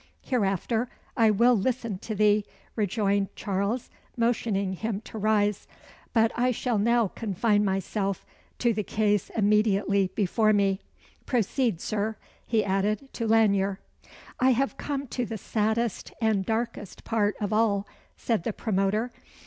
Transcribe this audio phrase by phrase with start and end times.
[0.23, 2.43] "Hereafter, I will listen to thee,"
[2.75, 5.67] rejoined Charles, motioning him to rise;
[6.11, 8.25] "but I shall now confine myself
[8.57, 10.79] to the case immediately before me.
[11.27, 12.15] Proceed, Sir,"
[12.47, 13.77] he added, to Lanyere.
[14.39, 17.87] "I have come to the saddest and darkest part of all,"
[18.17, 19.11] said the promoter.